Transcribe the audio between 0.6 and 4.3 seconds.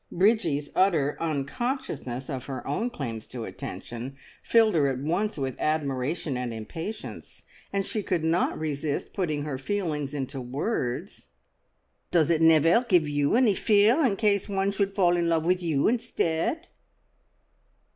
utter unconsciousness of her own claims to attention